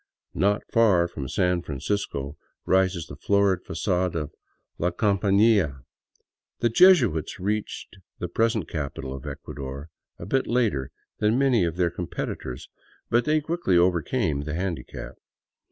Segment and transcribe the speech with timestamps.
[0.33, 4.29] Not far from San Francisco rises the florid fagade of ^'
[4.79, 5.81] La Com pania."
[6.57, 11.91] The Jesuits reached the present capital of Ecuador a bit later than many of their
[11.91, 12.67] competitors,
[13.11, 15.17] but they quickly overcame the handi cap.